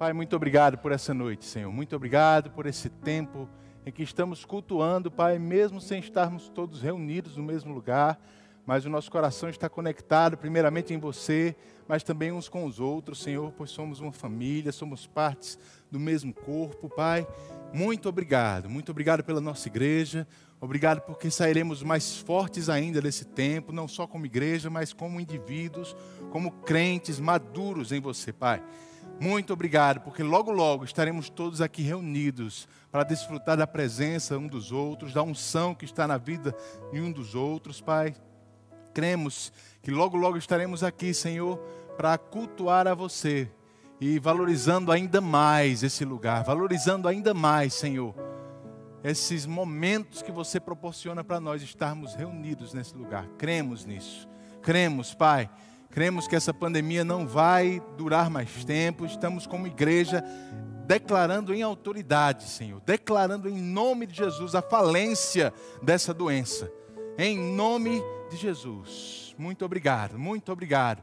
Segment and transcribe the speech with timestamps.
[0.00, 1.70] Pai, muito obrigado por essa noite, Senhor.
[1.70, 3.46] Muito obrigado por esse tempo
[3.84, 8.18] em que estamos cultuando, Pai, mesmo sem estarmos todos reunidos no mesmo lugar,
[8.64, 11.54] mas o nosso coração está conectado, primeiramente em você,
[11.86, 15.58] mas também uns com os outros, Senhor, pois somos uma família, somos partes
[15.90, 17.26] do mesmo corpo, Pai.
[17.70, 20.26] Muito obrigado, muito obrigado pela nossa igreja,
[20.62, 25.94] obrigado porque sairemos mais fortes ainda desse tempo, não só como igreja, mas como indivíduos,
[26.30, 28.62] como crentes maduros em você, Pai.
[29.20, 34.72] Muito obrigado, porque logo, logo estaremos todos aqui reunidos para desfrutar da presença um dos
[34.72, 36.56] outros, da unção que está na vida
[36.90, 38.14] de um dos outros, Pai.
[38.94, 39.52] Cremos
[39.82, 41.58] que logo, logo estaremos aqui, Senhor,
[41.96, 43.50] para cultuar a você
[44.00, 48.14] e valorizando ainda mais esse lugar, valorizando ainda mais, Senhor,
[49.04, 53.26] esses momentos que você proporciona para nós estarmos reunidos nesse lugar.
[53.36, 54.26] Cremos nisso.
[54.62, 55.50] Cremos, Pai.
[55.90, 59.04] Cremos que essa pandemia não vai durar mais tempo.
[59.04, 60.22] Estamos como igreja
[60.86, 66.70] declarando em autoridade, Senhor, declarando em nome de Jesus a falência dessa doença.
[67.18, 69.34] Em nome de Jesus.
[69.36, 71.02] Muito obrigado, muito obrigado.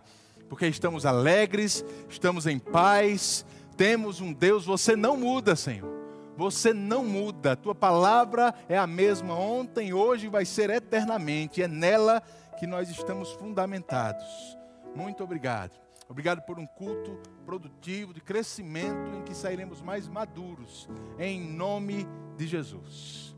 [0.50, 5.98] Porque estamos alegres, estamos em paz, temos um Deus, você não muda, Senhor.
[6.38, 11.62] Você não muda, a tua palavra é a mesma ontem, hoje vai ser eternamente.
[11.62, 12.22] É nela
[12.60, 14.58] que nós estamos fundamentados.
[14.96, 15.80] Muito obrigado.
[16.10, 20.88] Obrigado por um culto produtivo, de crescimento, em que sairemos mais maduros,
[21.20, 22.08] em nome
[22.38, 23.36] de Jesus.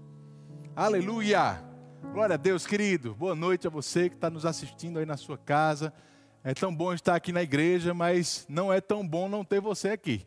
[0.75, 1.63] Aleluia!
[2.13, 3.13] Glória a Deus, querido.
[3.13, 5.93] Boa noite a você que está nos assistindo aí na sua casa.
[6.43, 9.89] É tão bom estar aqui na igreja, mas não é tão bom não ter você
[9.89, 10.25] aqui.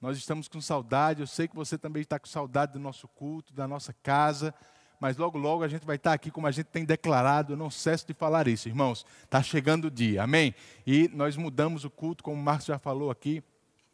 [0.00, 3.52] Nós estamos com saudade, eu sei que você também está com saudade do nosso culto,
[3.52, 4.54] da nossa casa,
[5.00, 7.70] mas logo, logo a gente vai estar aqui como a gente tem declarado, eu não
[7.70, 9.06] cesso de falar isso, irmãos.
[9.24, 10.54] Está chegando o dia, amém?
[10.86, 13.42] E nós mudamos o culto, como o Marcos já falou aqui,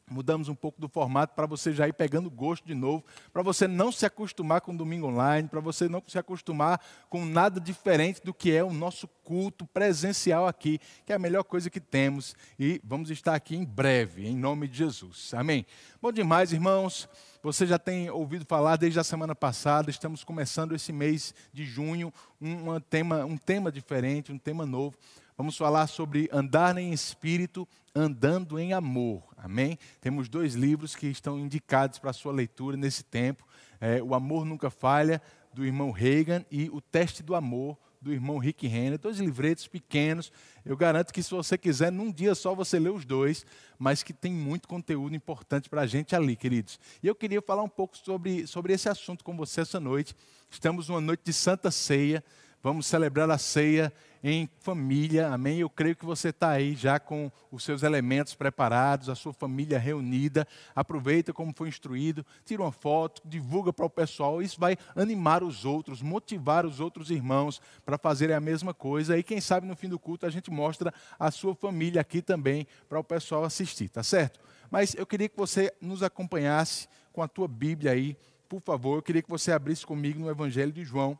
[0.08, 3.66] Mudamos um pouco do formato para você já ir pegando gosto de novo, para você
[3.66, 8.22] não se acostumar com o domingo online, para você não se acostumar com nada diferente
[8.22, 12.36] do que é o nosso culto presencial aqui, que é a melhor coisa que temos.
[12.56, 15.34] E vamos estar aqui em breve, em nome de Jesus.
[15.34, 15.66] Amém.
[16.00, 17.08] Bom demais, irmãos.
[17.42, 22.12] Você já tem ouvido falar desde a semana passada, estamos começando esse mês de junho,
[22.40, 24.96] um, tema, um tema diferente, um tema novo.
[25.36, 29.22] Vamos falar sobre andar em espírito, andando em amor.
[29.36, 29.78] Amém?
[30.00, 33.46] Temos dois livros que estão indicados para sua leitura nesse tempo:
[33.78, 35.20] é, O Amor Nunca Falha,
[35.52, 38.98] do irmão Reagan, e O Teste do Amor, do irmão Rick Renner.
[38.98, 40.32] Dois livretos pequenos.
[40.64, 43.44] Eu garanto que, se você quiser, num dia só você lê os dois,
[43.78, 46.80] mas que tem muito conteúdo importante para a gente ali, queridos.
[47.02, 50.16] E eu queria falar um pouco sobre, sobre esse assunto com você essa noite.
[50.50, 52.24] Estamos numa noite de Santa Ceia.
[52.62, 53.92] Vamos celebrar a ceia
[54.28, 55.60] em família, amém?
[55.60, 59.78] Eu creio que você está aí já com os seus elementos preparados, a sua família
[59.78, 60.48] reunida.
[60.74, 64.42] Aproveita como foi instruído, tira uma foto, divulga para o pessoal.
[64.42, 69.16] Isso vai animar os outros, motivar os outros irmãos para fazerem a mesma coisa.
[69.16, 72.66] E quem sabe no fim do culto a gente mostra a sua família aqui também
[72.88, 74.40] para o pessoal assistir, tá certo?
[74.68, 78.16] Mas eu queria que você nos acompanhasse com a tua Bíblia aí,
[78.48, 78.98] por favor.
[78.98, 81.16] Eu queria que você abrisse comigo no Evangelho de João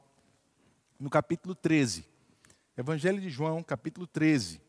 [0.98, 2.15] no capítulo 13.
[2.78, 4.60] Evangelho de João, capítulo 13.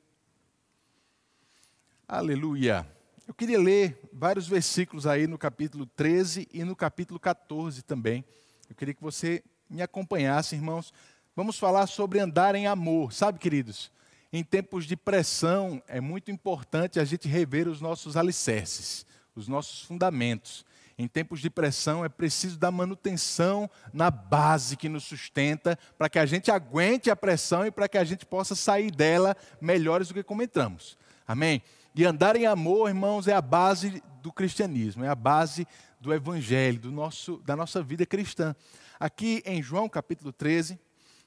[2.07, 2.88] Aleluia.
[3.28, 8.23] Eu queria ler vários versículos aí no capítulo 13 e no capítulo 14 também.
[8.69, 10.94] Eu queria que você me acompanhasse, irmãos.
[11.35, 13.12] Vamos falar sobre andar em amor.
[13.12, 13.91] Sabe, queridos,
[14.31, 19.81] em tempos de pressão é muito importante a gente rever os nossos alicerces, os nossos
[19.81, 20.66] fundamentos.
[21.00, 26.18] Em tempos de pressão é preciso dar manutenção na base que nos sustenta, para que
[26.18, 30.16] a gente aguente a pressão e para que a gente possa sair dela melhores do
[30.16, 30.97] que como entramos.
[31.28, 31.62] Amém?
[31.94, 35.68] E andar em amor, irmãos, é a base do cristianismo, é a base
[36.02, 38.56] do evangelho, do nosso, da nossa vida cristã.
[39.00, 40.79] Aqui em João capítulo 13,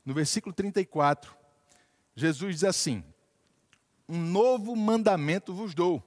[0.05, 1.33] no versículo 34,
[2.17, 3.05] Jesus diz assim:
[4.09, 6.03] Um novo mandamento vos dou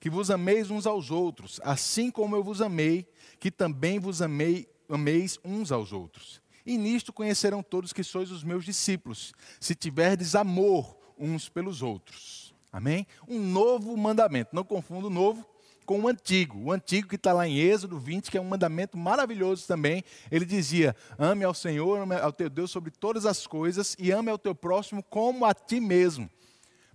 [0.00, 3.06] que vos ameis uns aos outros, assim como eu vos amei,
[3.38, 6.40] que também vos amei, ameis uns aos outros.
[6.64, 12.54] E nisto conhecerão todos que sois os meus discípulos, se tiverdes amor uns pelos outros.
[12.72, 13.06] Amém?
[13.28, 14.54] Um novo mandamento.
[14.54, 15.44] Não confunda o novo
[15.84, 16.58] com o antigo.
[16.58, 20.04] O antigo que está lá em Êxodo 20, que é um mandamento maravilhoso também.
[20.30, 24.30] Ele dizia: ame ao Senhor, ame ao teu Deus sobre todas as coisas e ame
[24.30, 26.30] ao teu próximo como a ti mesmo.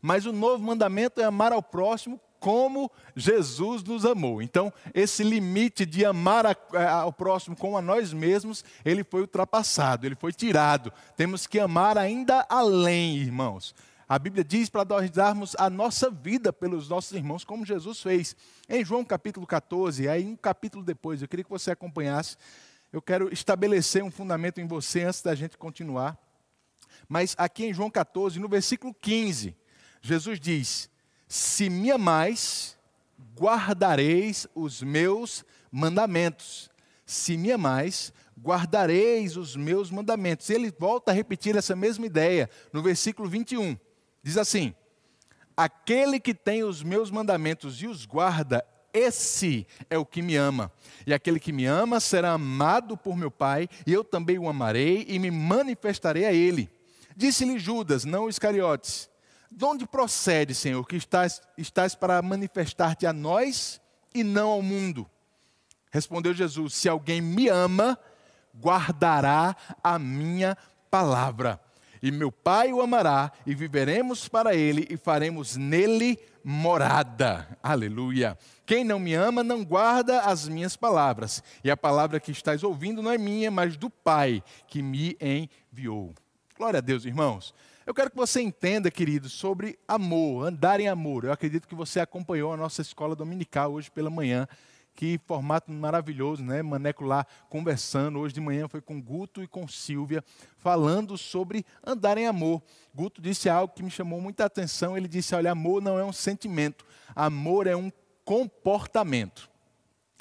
[0.01, 4.39] Mas o novo mandamento é amar ao próximo como Jesus nos amou.
[4.39, 9.21] Então, esse limite de amar a, a, ao próximo como a nós mesmos, ele foi
[9.21, 10.93] ultrapassado, ele foi tirado.
[11.17, 13.73] Temos que amar ainda além, irmãos.
[14.07, 18.35] A Bíblia diz para nós darmos a nossa vida pelos nossos irmãos, como Jesus fez.
[18.69, 22.37] Em João capítulo 14, aí um capítulo depois, eu queria que você acompanhasse.
[22.93, 26.15] Eu quero estabelecer um fundamento em você antes da gente continuar.
[27.09, 29.57] Mas aqui em João 14, no versículo 15,
[29.99, 30.93] Jesus diz:
[31.35, 32.77] Se me amais,
[33.37, 36.69] guardareis os meus mandamentos.
[37.05, 40.49] Se me amais, guardareis os meus mandamentos.
[40.49, 43.77] Ele volta a repetir essa mesma ideia no versículo 21.
[44.23, 44.73] Diz assim:
[45.57, 50.71] Aquele que tem os meus mandamentos e os guarda, esse é o que me ama.
[51.05, 55.05] E aquele que me ama será amado por meu Pai, e eu também o amarei
[55.05, 56.69] e me manifestarei a ele.
[57.13, 59.09] Disse-lhe Judas, não Iscariotes:
[59.51, 63.81] De onde procede, Senhor, que estás, estás para manifestar-te a nós
[64.13, 65.09] e não ao mundo?
[65.91, 67.97] Respondeu Jesus: Se alguém me ama,
[68.59, 70.57] guardará a minha
[70.89, 71.59] palavra
[72.05, 77.57] e meu Pai o amará, e viveremos para ele e faremos nele morada.
[77.63, 78.37] Aleluia.
[78.63, 83.01] Quem não me ama não guarda as minhas palavras, e a palavra que estás ouvindo
[83.01, 86.13] não é minha, mas do Pai que me enviou.
[86.55, 87.55] Glória a Deus, irmãos.
[87.85, 91.23] Eu quero que você entenda, querido, sobre amor, andar em amor.
[91.23, 94.47] Eu acredito que você acompanhou a nossa escola dominical hoje pela manhã.
[94.95, 96.63] Que formato maravilhoso, né?
[96.63, 98.17] Maneco lá conversando.
[98.17, 100.23] Hoje de manhã foi com Guto e com Silvia,
[100.57, 102.63] falando sobre andar em amor.
[102.91, 104.97] Guto disse algo que me chamou muita atenção.
[104.97, 106.83] Ele disse: Olha, amor não é um sentimento,
[107.15, 107.91] amor é um
[108.23, 109.47] comportamento.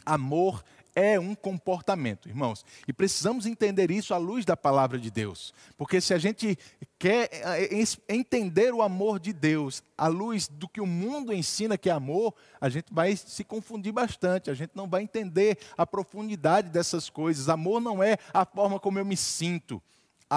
[0.04, 0.62] Amor
[0.94, 2.64] é um comportamento, irmãos.
[2.86, 5.52] E precisamos entender isso à luz da palavra de Deus.
[5.76, 6.56] Porque se a gente
[6.98, 11.90] quer eh, entender o amor de Deus à luz do que o mundo ensina que
[11.90, 16.68] é amor, a gente vai se confundir bastante, a gente não vai entender a profundidade
[16.70, 17.48] dessas coisas.
[17.48, 19.82] Amor não é a forma como eu me sinto.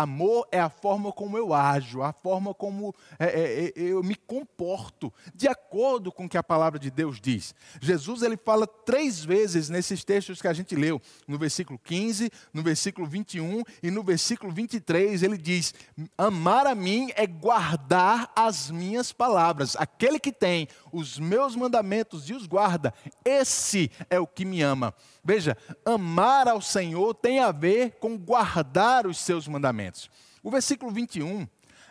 [0.02, 4.16] Amor é a forma como eu ajo, a forma como é, é, é, eu me
[4.16, 7.54] comporto, de acordo com o que a palavra de Deus diz.
[7.82, 12.64] Jesus ele fala três vezes nesses textos que a gente leu, no versículo 15, no
[12.64, 15.74] versículo 21 e no versículo 23, ele diz:
[16.18, 19.76] Amar a mim é guardar as minhas palavras.
[19.76, 22.94] Aquele que tem os meus mandamentos e os guarda,
[23.24, 24.94] esse é o que me ama.
[25.24, 30.10] Veja, amar ao Senhor tem a ver com guardar os seus mandamentos.
[30.44, 31.48] O versículo 21,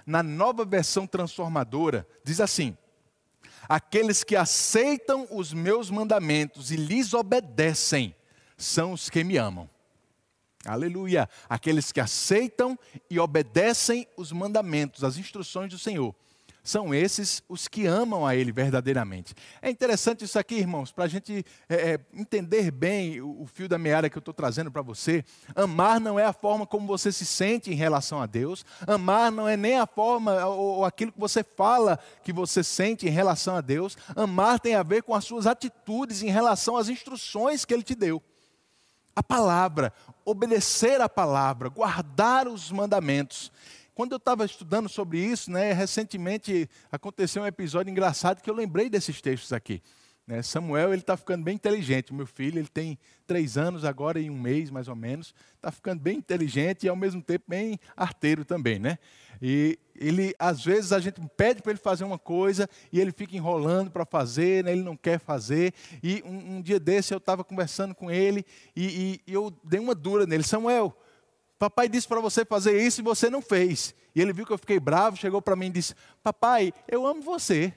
[0.06, 2.76] na nova versão transformadora, diz assim:
[3.68, 8.14] Aqueles que aceitam os meus mandamentos e lhes obedecem
[8.56, 9.68] são os que me amam.
[10.64, 11.28] Aleluia!
[11.48, 12.78] Aqueles que aceitam
[13.08, 16.14] e obedecem os mandamentos, as instruções do Senhor
[16.66, 19.34] são esses os que amam a Ele verdadeiramente.
[19.62, 23.68] É interessante isso aqui, irmãos, para a gente é, é, entender bem o, o, fio
[23.68, 25.24] da meada que eu estou trazendo para você.
[25.54, 29.48] Amar não é a forma como você se sente em relação a Deus, amar não
[29.48, 33.56] é nem a forma ou, ou aquilo que você fala que você sente em relação
[33.56, 33.96] a Deus.
[34.14, 37.94] Amar tem a ver com as suas atitudes em relação às instruções que Ele te
[37.94, 38.22] deu
[39.16, 39.94] a palavra,
[40.26, 43.50] obedecer a palavra, guardar os mandamentos.
[43.96, 48.90] Quando eu estava estudando sobre isso, né, recentemente aconteceu um episódio engraçado que eu lembrei
[48.90, 49.82] desses textos aqui.
[50.26, 52.12] Né, Samuel ele está ficando bem inteligente.
[52.12, 55.34] Meu filho ele tem três anos agora em um mês mais ou menos.
[55.54, 58.98] Está ficando bem inteligente e ao mesmo tempo bem arteiro também, né?
[59.40, 63.34] E ele às vezes a gente pede para ele fazer uma coisa e ele fica
[63.34, 64.72] enrolando para fazer, né?
[64.72, 65.72] ele não quer fazer.
[66.02, 68.44] E um, um dia desse eu estava conversando com ele
[68.76, 70.42] e, e, e eu dei uma dura nele.
[70.42, 70.94] Samuel,
[71.58, 73.94] Papai disse para você fazer isso e você não fez.
[74.14, 77.22] E ele viu que eu fiquei bravo, chegou para mim e disse: Papai, eu amo
[77.22, 77.72] você.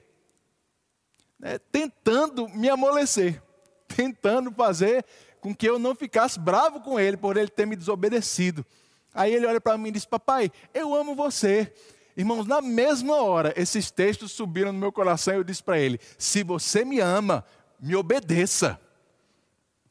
[1.42, 3.42] É, tentando me amolecer,
[3.88, 5.06] tentando fazer
[5.40, 8.66] com que eu não ficasse bravo com ele por ele ter me desobedecido.
[9.14, 11.74] Aí ele olha para mim e diz: Papai, eu amo você.
[12.18, 16.00] Irmãos, na mesma hora, esses textos subiram no meu coração e eu disse para ele:
[16.18, 17.46] Se você me ama,
[17.80, 18.80] me obedeça.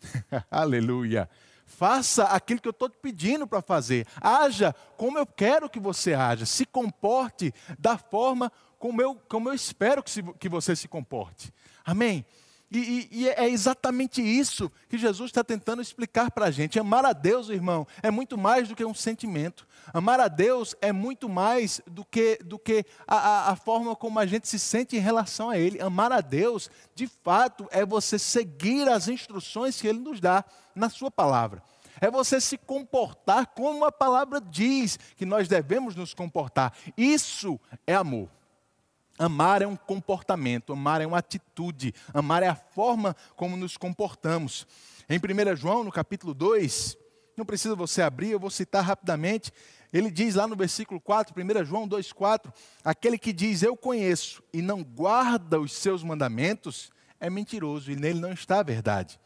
[0.50, 1.28] Aleluia.
[1.78, 4.04] Faça aquilo que eu estou te pedindo para fazer.
[4.20, 6.44] Haja como eu quero que você haja.
[6.44, 11.54] Se comporte da forma como eu, como eu espero que, se, que você se comporte.
[11.84, 12.26] Amém?
[12.70, 16.78] E, e, e, é exatamente isso que Jesus está tentando explicar para a gente.
[16.78, 19.66] Amar a Deus, irmão, é muito mais do que um sentimento.
[19.92, 24.18] Amar a Deus é muito mais do que, do que a, a, a forma como
[24.18, 25.80] a gente se sente em relação a Ele.
[25.80, 30.44] Amar a Deus, de fato, é você seguir as instruções que Ele nos dá
[30.74, 31.62] na Sua palavra.
[32.00, 36.72] É você se comportar como a palavra diz que nós devemos nos comportar.
[36.96, 38.28] Isso é amor.
[39.18, 44.66] Amar é um comportamento, amar é uma atitude, amar é a forma como nos comportamos.
[45.08, 46.96] Em 1 João, no capítulo 2,
[47.36, 49.52] Não precisa você abrir, eu vou citar rapidamente.
[49.92, 52.52] Ele diz lá no versículo 4, 1 João 2,4:
[52.84, 58.20] Aquele que diz eu conheço e não guarda os seus mandamentos é mentiroso e nele
[58.20, 59.20] não está a verdade.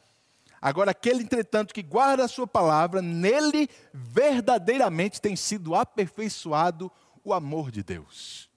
[0.61, 6.93] Agora, aquele, entretanto, que guarda a sua palavra, nele verdadeiramente tem sido aperfeiçoado
[7.25, 8.52] o amor de Deus.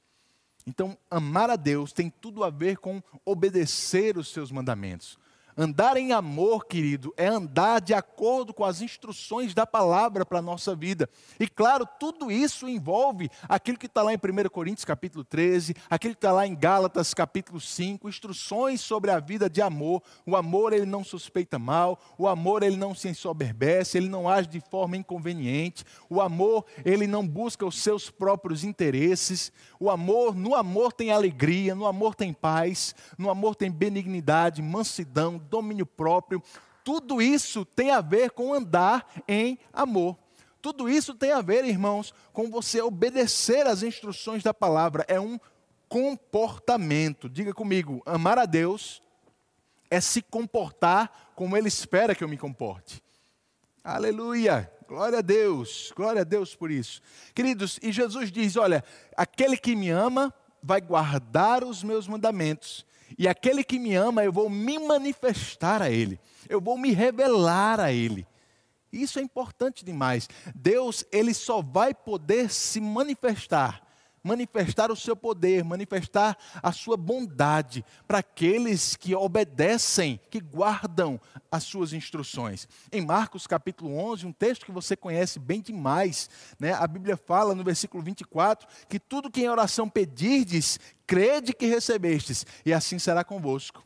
[0.68, 5.18] Então, amar a Deus tem tudo a ver com obedecer os seus mandamentos.
[5.58, 10.42] Andar em amor, querido, é andar de acordo com as instruções da palavra para a
[10.42, 11.10] nossa vida.
[11.40, 16.14] E claro, tudo isso envolve aquilo que está lá em 1 Coríntios capítulo 13, aquilo
[16.14, 20.04] que está lá em Gálatas capítulo 5, instruções sobre a vida de amor.
[20.26, 24.50] O amor, ele não suspeita mal, o amor, ele não se ensoberbece, ele não age
[24.50, 29.54] de forma inconveniente, o amor, ele não busca os seus próprios interesses.
[29.80, 35.45] O amor, no amor tem alegria, no amor tem paz, no amor tem benignidade, mansidão,
[35.46, 36.42] domínio próprio.
[36.84, 40.18] Tudo isso tem a ver com andar em amor.
[40.62, 45.06] Tudo isso tem a ver, irmãos, com você obedecer às instruções da palavra.
[45.08, 45.40] É um
[45.88, 47.30] comportamento.
[47.30, 49.02] Diga comigo: amar a Deus
[49.90, 53.02] é se comportar como Ele espera que eu me comporte.
[53.84, 54.72] Aleluia!
[54.88, 57.02] Glória a Deus, glória a Deus por isso.
[57.34, 58.84] Queridos, e Jesus diz: Olha,
[59.18, 62.86] aquele que me ama vai guardar os meus mandamentos,
[63.18, 66.20] e aquele que me ama, eu vou me manifestar a ele,
[66.50, 68.28] eu vou me revelar a ele.
[68.92, 70.30] Isso é importante demais.
[70.54, 73.85] Deus, ele só vai poder se manifestar
[74.26, 81.64] manifestar o seu poder, manifestar a sua bondade para aqueles que obedecem, que guardam as
[81.64, 82.68] suas instruções.
[82.92, 86.28] Em Marcos capítulo 11, um texto que você conhece bem demais,
[86.60, 86.74] né?
[86.74, 92.48] a Bíblia fala no versículo 24 que tudo que em oração pedirdes, crede que recebestes,
[92.66, 93.85] e assim será convosco.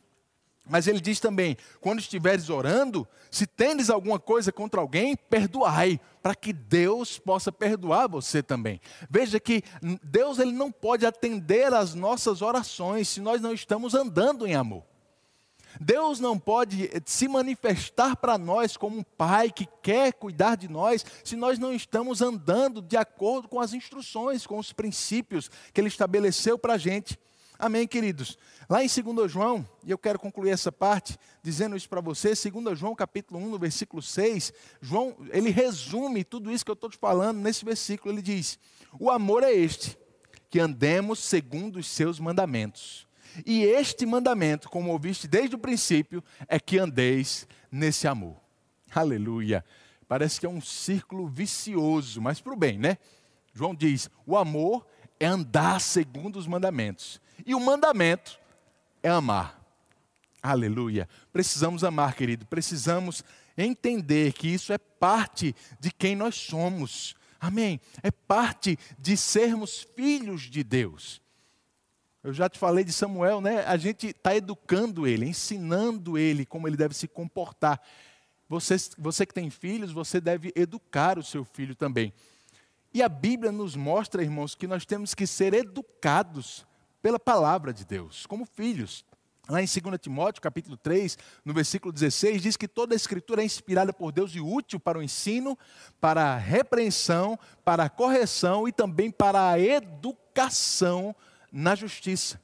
[0.70, 6.34] Mas ele diz também: quando estiveres orando, se tendes alguma coisa contra alguém, perdoai, para
[6.34, 8.80] que Deus possa perdoar você também.
[9.10, 9.62] Veja que
[10.02, 14.84] Deus ele não pode atender às nossas orações se nós não estamos andando em amor.
[15.80, 21.04] Deus não pode se manifestar para nós como um pai que quer cuidar de nós
[21.22, 25.88] se nós não estamos andando de acordo com as instruções, com os princípios que Ele
[25.88, 27.18] estabeleceu para a gente.
[27.62, 28.38] Amém, queridos?
[28.70, 32.78] Lá em 2 João, e eu quero concluir essa parte dizendo isso para você, 2
[32.78, 34.50] João capítulo 1, no versículo 6,
[34.80, 38.58] João, ele resume tudo isso que eu estou te falando nesse versículo, ele diz,
[38.98, 39.98] o amor é este,
[40.48, 43.06] que andemos segundo os seus mandamentos.
[43.44, 48.36] E este mandamento, como ouviste desde o princípio, é que andeis nesse amor.
[48.90, 49.62] Aleluia.
[50.08, 52.96] Parece que é um círculo vicioso, mas para o bem, né?
[53.52, 54.86] João diz: o amor
[55.20, 57.20] é andar segundo os mandamentos.
[57.46, 58.38] E o mandamento
[59.02, 59.60] é amar.
[60.42, 61.08] Aleluia.
[61.32, 62.46] Precisamos amar, querido.
[62.46, 63.22] Precisamos
[63.56, 67.14] entender que isso é parte de quem nós somos.
[67.38, 67.80] Amém.
[68.02, 71.20] É parte de sermos filhos de Deus.
[72.22, 73.64] Eu já te falei de Samuel, né?
[73.64, 77.80] A gente está educando ele, ensinando ele como ele deve se comportar.
[78.48, 82.12] Você, você que tem filhos, você deve educar o seu filho também.
[82.92, 86.66] E a Bíblia nos mostra, irmãos, que nós temos que ser educados
[87.02, 89.04] pela palavra de Deus, como filhos.
[89.48, 93.44] Lá em 2 Timóteo, capítulo 3, no versículo 16, diz que toda a escritura é
[93.44, 95.58] inspirada por Deus e útil para o ensino,
[96.00, 101.16] para a repreensão, para a correção e também para a educação
[101.50, 102.40] na justiça.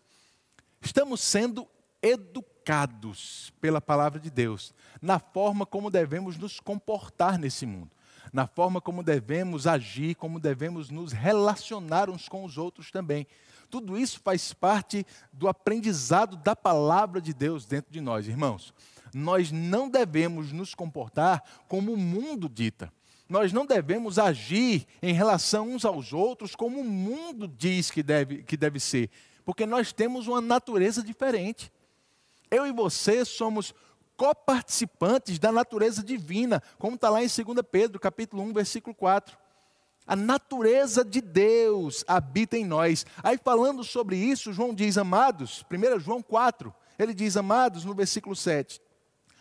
[0.80, 1.68] Estamos sendo
[2.02, 7.90] educados pela palavra de Deus, na forma como devemos nos comportar nesse mundo,
[8.32, 13.26] na forma como devemos agir, como devemos nos relacionar uns com os outros também.
[13.68, 18.72] Tudo isso faz parte do aprendizado da palavra de Deus dentro de nós, irmãos.
[19.14, 22.92] Nós não devemos nos comportar como o mundo dita.
[23.28, 28.42] Nós não devemos agir em relação uns aos outros como o mundo diz que deve,
[28.44, 29.10] que deve ser,
[29.44, 31.72] porque nós temos uma natureza diferente.
[32.50, 33.74] Eu e você somos
[34.16, 37.36] coparticipantes da natureza divina, como está lá em 2
[37.70, 39.36] Pedro, capítulo 1, versículo 4.
[40.06, 43.04] A natureza de Deus habita em nós.
[43.22, 48.36] Aí falando sobre isso, João diz, amados, 1 João 4, ele diz, amados, no versículo
[48.36, 48.80] 7,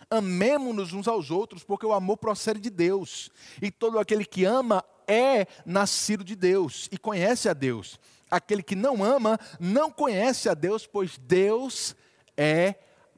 [0.10, 3.29] amemo-nos uns aos outros, porque o amor procede de Deus.
[3.62, 8.00] E todo aquele que ama é nascido de Deus e conhece a Deus.
[8.29, 11.95] Aquele que não ama não conhece a Deus, pois Deus
[12.36, 12.75] é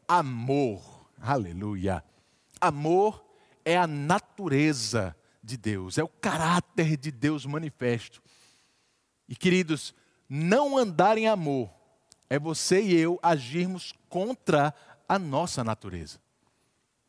[0.07, 0.81] amor.
[1.21, 2.03] Aleluia.
[2.59, 3.23] Amor
[3.63, 5.15] é a natureza
[5.47, 8.21] de Deus, é o caráter de Deus manifesto.
[9.27, 9.95] E queridos,
[10.29, 11.69] não andar em amor
[12.29, 14.73] é você e eu agirmos contra
[15.07, 16.19] a nossa natureza.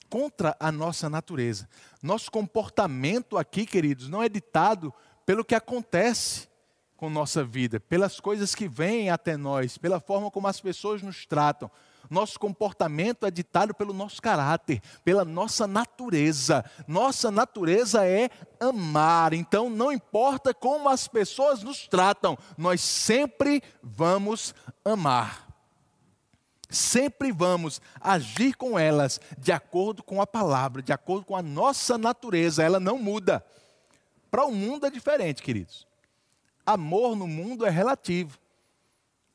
[0.08, 1.68] contra a nossa natureza.
[2.02, 4.94] Nosso comportamento aqui, queridos, não é ditado
[5.26, 6.48] pelo que acontece
[6.96, 11.26] com nossa vida, pelas coisas que vêm até nós, pela forma como as pessoas nos
[11.26, 11.70] tratam.
[12.10, 16.64] Nosso comportamento é ditado pelo nosso caráter, pela nossa natureza.
[16.86, 19.32] Nossa natureza é amar.
[19.32, 25.46] Então, não importa como as pessoas nos tratam, nós sempre vamos amar.
[26.70, 31.96] Sempre vamos agir com elas de acordo com a palavra, de acordo com a nossa
[31.96, 32.62] natureza.
[32.62, 33.44] Ela não muda.
[34.30, 35.86] Para o mundo é diferente, queridos.
[36.66, 38.38] Amor no mundo é relativo.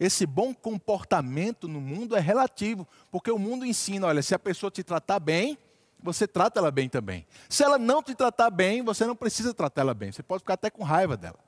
[0.04, 4.70] Esse bom comportamento no mundo é relativo, porque o mundo ensina: olha, se a pessoa
[4.70, 5.58] te tratar bem,
[6.02, 7.26] você trata ela bem também.
[7.48, 10.12] Se ela não te tratar bem, você não precisa tratar ela bem.
[10.12, 11.40] Você pode ficar até com raiva dela.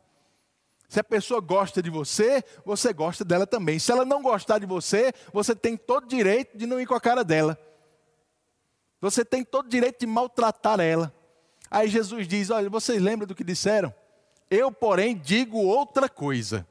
[0.87, 3.77] Se a pessoa gosta de você, você gosta dela também.
[3.77, 7.01] Se ela não gostar de você, você tem todo direito de não ir com a
[7.01, 7.59] cara dela.
[9.01, 11.13] Você tem todo direito de maltratar ela.
[11.69, 13.93] Aí Jesus diz: Olha, vocês lembram do que disseram?
[14.49, 16.65] Eu, porém, digo outra coisa.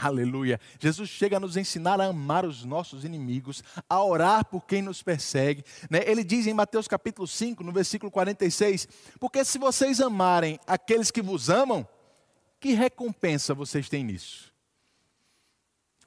[0.00, 0.60] Aleluia.
[0.78, 5.02] Jesus chega a nos ensinar a amar os nossos inimigos, a orar por quem nos
[5.02, 5.64] persegue.
[5.90, 6.02] Né?
[6.06, 8.86] Ele diz em Mateus capítulo 5, no versículo 46,
[9.18, 11.86] porque se vocês amarem aqueles que vos amam,
[12.60, 14.54] que recompensa vocês têm nisso?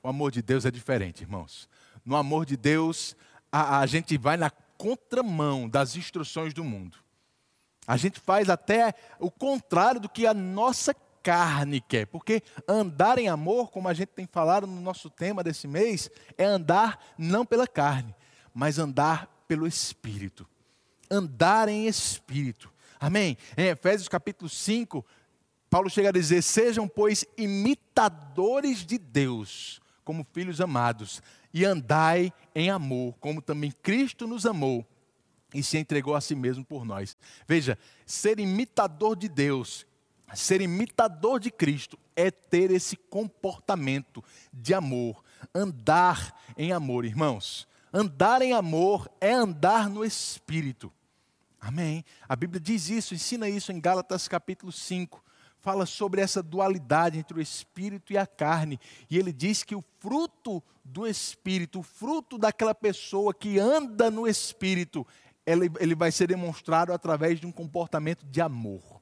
[0.01, 1.67] O amor de Deus é diferente, irmãos.
[2.05, 3.13] No amor de Deus,
[3.51, 6.97] a, a gente vai na contramão das instruções do mundo.
[7.85, 13.27] A gente faz até o contrário do que a nossa carne quer, porque andar em
[13.27, 17.67] amor, como a gente tem falado no nosso tema desse mês, é andar não pela
[17.67, 18.15] carne,
[18.53, 20.47] mas andar pelo Espírito.
[21.09, 22.71] Andar em Espírito.
[22.99, 23.37] Amém?
[23.57, 25.05] Em Efésios capítulo 5,
[25.69, 31.21] Paulo chega a dizer: Sejam, pois, imitadores de Deus, como filhos amados,
[31.53, 34.85] e andai em amor, como também Cristo nos amou
[35.53, 37.17] e se entregou a si mesmo por nós.
[37.47, 39.85] Veja, ser imitador de Deus,
[40.35, 45.23] ser imitador de Cristo, é ter esse comportamento de amor,
[45.53, 47.67] andar em amor, irmãos.
[47.93, 50.91] Andar em amor é andar no Espírito.
[51.59, 52.05] Amém.
[52.27, 55.21] A Bíblia diz isso, ensina isso em Gálatas capítulo 5
[55.61, 58.79] fala sobre essa dualidade entre o espírito e a carne.
[59.09, 64.27] E ele diz que o fruto do espírito, o fruto daquela pessoa que anda no
[64.27, 65.05] espírito,
[65.45, 69.00] ele, ele vai ser demonstrado através de um comportamento de amor.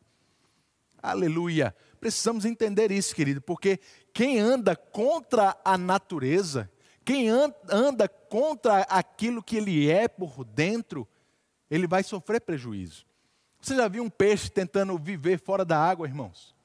[1.02, 1.76] Aleluia.
[2.00, 3.80] Precisamos entender isso, querido, porque
[4.14, 6.70] quem anda contra a natureza,
[7.04, 11.08] quem anda contra aquilo que ele é por dentro,
[11.70, 13.06] ele vai sofrer prejuízo.
[13.62, 16.56] Você já viu um peixe tentando viver fora da água, irmãos?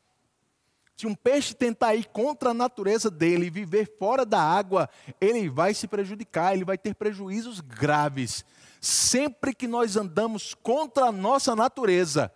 [0.97, 4.88] Se um peixe tentar ir contra a natureza dele e viver fora da água,
[5.20, 8.44] ele vai se prejudicar, ele vai ter prejuízos graves.
[8.81, 12.33] Sempre que nós andamos contra a nossa natureza,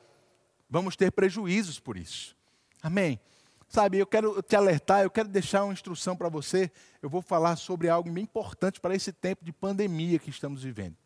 [0.68, 2.36] vamos ter prejuízos por isso.
[2.82, 3.20] Amém?
[3.68, 6.70] Sabe, eu quero te alertar, eu quero deixar uma instrução para você.
[7.02, 10.96] Eu vou falar sobre algo bem importante para esse tempo de pandemia que estamos vivendo.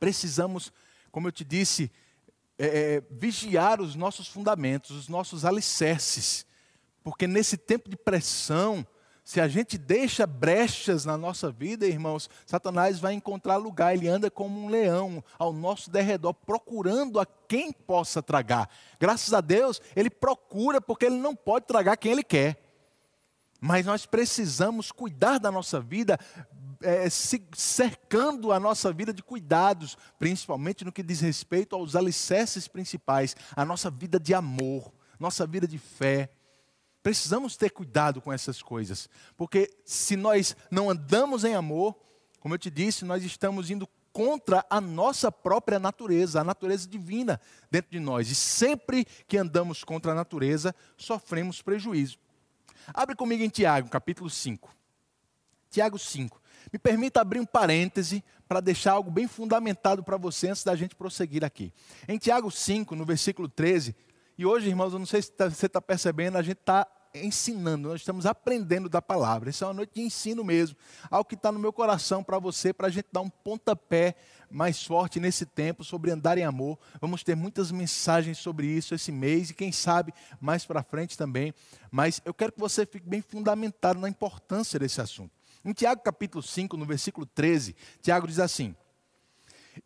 [0.00, 0.72] Precisamos,
[1.12, 1.90] como eu te disse,
[2.58, 6.44] é, é, vigiar os nossos fundamentos, os nossos alicerces.
[7.04, 8.84] Porque nesse tempo de pressão,
[9.28, 13.94] se a gente deixa brechas na nossa vida, irmãos, Satanás vai encontrar lugar.
[13.94, 18.70] Ele anda como um leão ao nosso derredor, procurando a quem possa tragar.
[18.98, 22.56] Graças a Deus, ele procura, porque ele não pode tragar quem ele quer.
[23.60, 26.18] Mas nós precisamos cuidar da nossa vida,
[26.80, 27.06] é,
[27.54, 33.62] cercando a nossa vida de cuidados, principalmente no que diz respeito aos alicerces principais, a
[33.62, 36.30] nossa vida de amor, nossa vida de fé.
[37.02, 41.96] Precisamos ter cuidado com essas coisas, porque se nós não andamos em amor,
[42.40, 47.40] como eu te disse, nós estamos indo contra a nossa própria natureza, a natureza divina
[47.70, 48.30] dentro de nós.
[48.30, 52.18] E sempre que andamos contra a natureza, sofremos prejuízo.
[52.92, 54.74] Abre comigo em Tiago, capítulo 5.
[55.70, 56.40] Tiago 5.
[56.72, 60.96] Me permita abrir um parêntese para deixar algo bem fundamentado para você antes da gente
[60.96, 61.72] prosseguir aqui.
[62.08, 63.94] Em Tiago 5, no versículo 13,
[64.38, 67.88] e hoje, irmãos, eu não sei se tá, você está percebendo, a gente está ensinando,
[67.88, 69.50] nós estamos aprendendo da palavra.
[69.50, 70.76] Isso é uma noite de ensino mesmo.
[71.10, 74.14] Algo que está no meu coração para você, para a gente dar um pontapé
[74.48, 76.78] mais forte nesse tempo sobre andar em amor.
[77.00, 81.52] Vamos ter muitas mensagens sobre isso esse mês e quem sabe mais para frente também.
[81.90, 85.32] Mas eu quero que você fique bem fundamentado na importância desse assunto.
[85.64, 88.76] Em Tiago capítulo 5, no versículo 13, Tiago diz assim: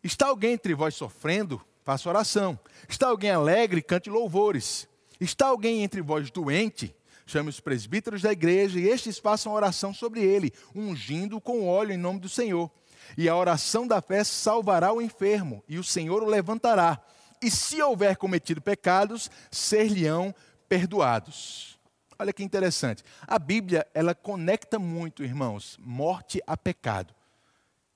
[0.03, 1.59] Está alguém entre vós sofrendo?
[1.83, 2.57] Faça oração.
[2.87, 3.81] Está alguém alegre?
[3.81, 4.87] Cante louvores.
[5.19, 6.95] Está alguém entre vós doente?
[7.25, 11.97] Chame os presbíteros da igreja e estes façam oração sobre ele, ungindo com óleo em
[11.97, 12.69] nome do Senhor.
[13.17, 17.01] E a oração da fé salvará o enfermo, e o Senhor o levantará.
[17.41, 20.33] E se houver cometido pecados, ser-lhe-ão
[20.69, 21.77] perdoados.
[22.17, 23.03] Olha que interessante.
[23.27, 27.13] A Bíblia, ela conecta muito, irmãos, morte a pecado.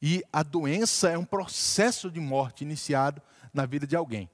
[0.01, 3.21] E a doença é um processo de morte iniciado
[3.57, 4.29] na vida de alguém.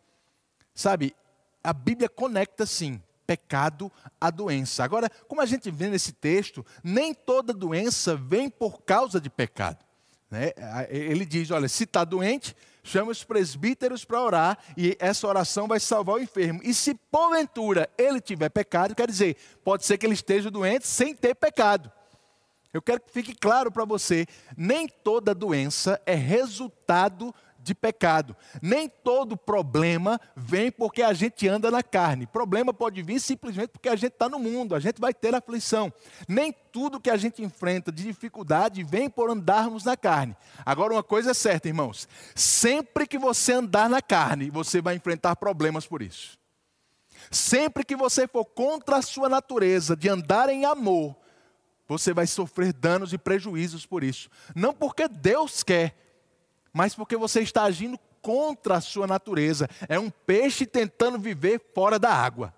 [0.75, 1.15] Sabe,
[1.63, 4.83] a Bíblia conecta sim pecado à doença.
[4.83, 9.83] Agora, como a gente vê nesse texto, nem toda doença vem por causa de pecado.
[10.29, 10.51] Né?
[10.89, 15.79] Ele diz: olha, se está doente, chama os presbíteros para orar e essa oração vai
[15.79, 16.59] salvar o enfermo.
[16.63, 21.15] E se porventura ele tiver pecado, quer dizer, pode ser que ele esteja doente sem
[21.15, 21.91] ter pecado.
[22.73, 24.25] Eu quero que fique claro para você:
[24.57, 28.35] nem toda doença é resultado de pecado.
[28.61, 32.27] Nem todo problema vem porque a gente anda na carne.
[32.27, 35.91] Problema pode vir simplesmente porque a gente está no mundo, a gente vai ter aflição.
[36.27, 40.35] Nem tudo que a gente enfrenta de dificuldade vem por andarmos na carne.
[40.65, 45.35] Agora, uma coisa é certa, irmãos: sempre que você andar na carne, você vai enfrentar
[45.35, 46.37] problemas por isso.
[47.31, 51.15] Sempre que você for contra a sua natureza de andar em amor,
[51.87, 54.29] você vai sofrer danos e prejuízos por isso.
[54.55, 55.95] Não porque Deus quer,
[56.73, 59.69] mas porque você está agindo contra a sua natureza.
[59.87, 62.53] É um peixe tentando viver fora da água.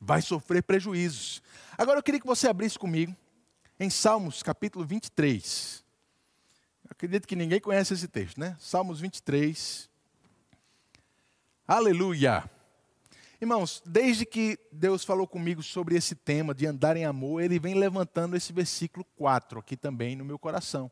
[0.00, 1.42] Vai sofrer prejuízos.
[1.76, 3.14] Agora eu queria que você abrisse comigo
[3.80, 5.84] em Salmos capítulo 23.
[6.84, 8.56] Eu acredito que ninguém conhece esse texto, né?
[8.60, 9.90] Salmos 23.
[11.66, 12.48] Aleluia!
[13.40, 17.74] Irmãos, desde que Deus falou comigo sobre esse tema de andar em amor, Ele vem
[17.74, 20.90] levantando esse versículo 4 aqui também no meu coração.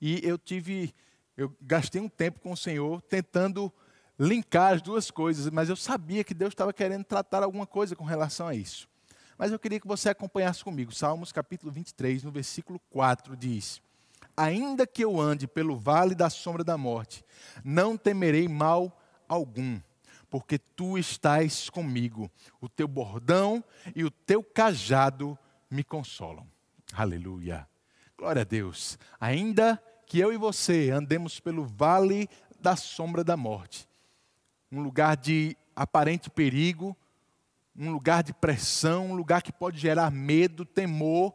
[0.00, 0.94] E eu tive
[1.40, 3.72] eu gastei um tempo com o Senhor tentando
[4.18, 8.04] linkar as duas coisas, mas eu sabia que Deus estava querendo tratar alguma coisa com
[8.04, 8.86] relação a isso.
[9.38, 10.94] Mas eu queria que você acompanhasse comigo.
[10.94, 13.80] Salmos capítulo 23, no versículo 4 diz:
[14.36, 17.24] Ainda que eu ande pelo vale da sombra da morte,
[17.64, 19.80] não temerei mal algum,
[20.28, 22.30] porque tu estás comigo.
[22.60, 23.64] O teu bordão
[23.96, 25.38] e o teu cajado
[25.70, 26.46] me consolam.
[26.92, 27.66] Aleluia.
[28.14, 28.98] Glória a Deus.
[29.18, 32.28] Ainda que eu e você andemos pelo vale
[32.60, 33.88] da sombra da morte
[34.72, 36.96] um lugar de aparente perigo,
[37.76, 41.32] um lugar de pressão, um lugar que pode gerar medo, temor.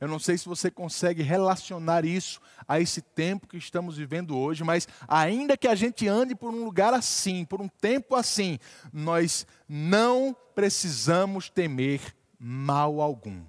[0.00, 4.64] Eu não sei se você consegue relacionar isso a esse tempo que estamos vivendo hoje,
[4.64, 8.58] mas ainda que a gente ande por um lugar assim, por um tempo assim,
[8.90, 12.00] nós não precisamos temer
[12.38, 13.42] mal algum.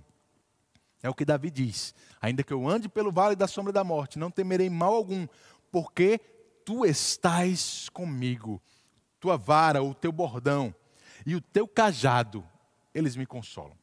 [1.05, 1.93] É o que Davi diz.
[2.19, 5.27] Ainda que eu ande pelo vale da sombra da morte, não temerei mal algum,
[5.71, 6.19] porque
[6.65, 8.59] tu estás comigo.
[9.19, 10.73] Tua vara, o teu bordão
[11.23, 12.43] e o teu cajado,
[12.91, 13.77] eles me consolam.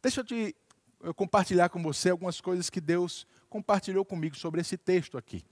[0.00, 0.56] Deixa eu te
[1.02, 5.44] eu compartilhar com você algumas coisas que Deus compartilhou comigo sobre esse texto aqui.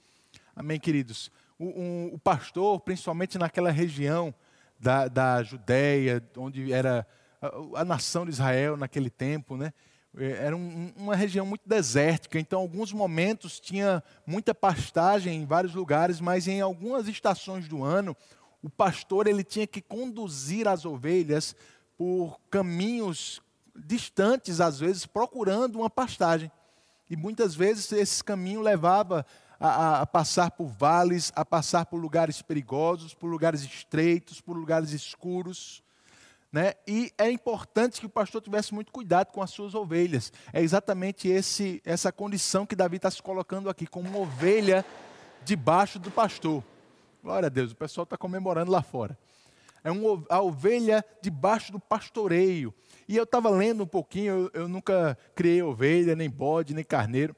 [0.57, 1.31] Amém, queridos?
[1.59, 4.35] O, um, o pastor, principalmente naquela região
[4.81, 7.07] da, da Judéia, onde era
[7.39, 9.75] a, a nação de Israel naquele tempo, né?
[10.17, 15.75] É, era um, uma região muito desértica, então, alguns momentos tinha muita pastagem em vários
[15.75, 18.17] lugares, mas em algumas estações do ano,
[18.63, 21.57] o pastor ele tinha que conduzir as ovelhas
[21.97, 23.41] por caminhos
[23.75, 26.51] distantes, às vezes, procurando uma pastagem.
[27.09, 29.27] E muitas vezes esse caminho levava
[29.59, 34.93] a, a, passar por vales, a passar por lugares perigosos, por lugares estreitos, por lugares
[34.93, 35.83] escuros.
[36.53, 36.75] Né?
[36.87, 40.31] E é importante que o pastor tivesse muito cuidado com as suas ovelhas.
[40.53, 44.85] É exatamente esse, essa condição que Davi está se colocando aqui, como uma ovelha
[45.45, 46.63] debaixo do pastor.
[47.23, 49.19] Glória a Deus, o pessoal está comemorando lá fora.
[49.83, 52.75] É um, a ovelha debaixo do pastoreio.
[53.09, 57.35] E eu estava lendo um pouquinho, eu, eu, nunca criei ovelha, nem bode, nem carneiro,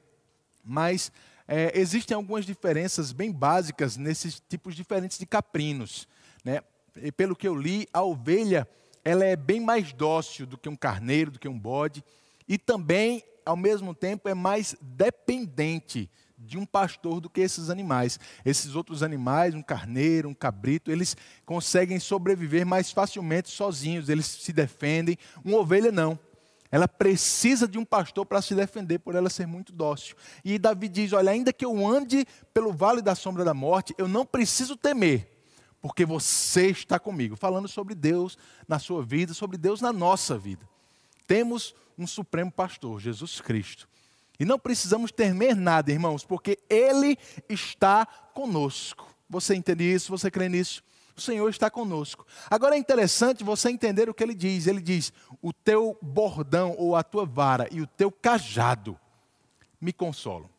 [0.63, 1.11] mas
[1.47, 6.07] é, existem algumas diferenças bem básicas nesses tipos diferentes de caprinos.
[6.43, 6.61] Né?
[6.97, 8.67] E pelo que eu li, a ovelha
[9.05, 12.03] ela é bem mais dócil do que um carneiro, do que um bode,
[12.47, 18.19] e também, ao mesmo tempo, é mais dependente de um pastor do que esses animais.
[18.43, 21.15] Esses outros animais, um carneiro, um cabrito, eles
[21.45, 25.17] conseguem sobreviver mais facilmente sozinhos, eles se defendem.
[25.43, 26.19] Uma ovelha não.
[26.71, 30.15] Ela precisa de um pastor para se defender, por ela ser muito dócil.
[30.43, 34.07] E Davi diz: Olha, ainda que eu ande pelo vale da sombra da morte, eu
[34.07, 35.34] não preciso temer,
[35.85, 37.35] porque você está comigo.
[37.35, 40.67] Falando sobre Deus na sua vida, sobre Deus na nossa vida.
[41.27, 43.87] Temos um supremo pastor, Jesus Cristo.
[44.39, 49.15] E não precisamos temer nada, irmãos, porque Ele está conosco.
[49.29, 50.09] Você entende isso?
[50.09, 50.83] Você crê nisso?
[51.15, 52.25] O Senhor está conosco.
[52.49, 54.65] Agora é interessante você entender o que ele diz.
[54.65, 58.99] Ele diz: O teu bordão ou a tua vara e o teu cajado
[59.79, 60.49] me consolam.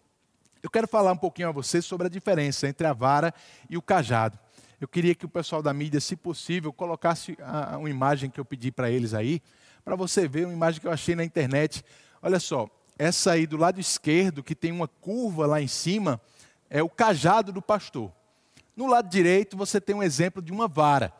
[0.63, 3.35] Eu quero falar um pouquinho a você sobre a diferença entre a vara
[3.69, 4.46] e o cajado.
[4.81, 7.37] Eu queria que o pessoal da mídia, se possível, colocasse
[7.79, 9.41] uma imagem que eu pedi para eles aí,
[9.83, 11.83] para você ver uma imagem que eu achei na internet.
[12.23, 16.21] Olha só, essa aí do lado esquerdo, que tem uma curva lá em cima,
[16.69, 18.13] é o cajado do pastor.
[18.77, 21.11] No lado direito, você tem um exemplo de uma vara.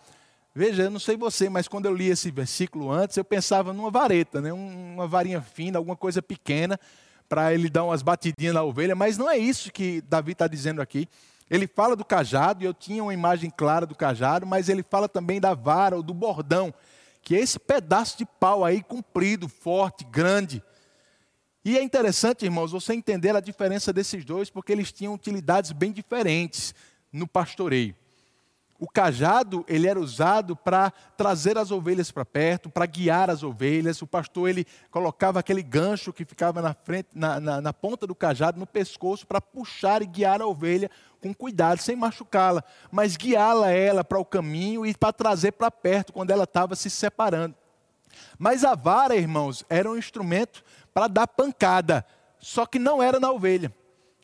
[0.55, 3.91] Veja, eu não sei você, mas quando eu li esse versículo antes, eu pensava numa
[3.91, 4.53] vareta, né?
[4.53, 6.79] uma varinha fina, alguma coisa pequena,
[7.29, 10.81] para ele dar umas batidinhas na ovelha, mas não é isso que Davi está dizendo
[10.83, 11.09] aqui.
[11.49, 15.09] Ele fala do cajado, e eu tinha uma imagem clara do cajado, mas ele fala
[15.09, 16.75] também da vara ou do bordão,
[17.23, 20.63] que é esse pedaço de pau aí comprido, forte, grande.
[21.65, 25.93] E é interessante, irmãos, você entender a diferença desses dois, porque eles tinham utilidades bem
[25.93, 26.75] diferentes
[27.13, 27.95] no pastoreio.
[28.79, 34.03] O cajado, ele era usado para trazer as ovelhas para perto, para guiar as ovelhas.
[34.03, 38.15] O pastor, ele colocava aquele gancho que ficava na, frente, na, na, na ponta do
[38.15, 40.91] cajado, no pescoço, para puxar e guiar a ovelha
[41.27, 46.13] com cuidado, sem machucá-la, mas guiá-la ela para o caminho e para trazer para perto
[46.13, 47.55] quando ela estava se separando.
[48.39, 52.07] Mas a vara, irmãos, era um instrumento para dar pancada,
[52.39, 53.75] só que não era na ovelha.